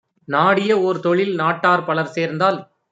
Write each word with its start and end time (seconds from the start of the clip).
நாடிய 0.27 0.71
ஓர்தொழில் 0.79 1.33
நாட்டார் 1.35 1.87
பலர்சேர்ந்தால் 1.87 2.59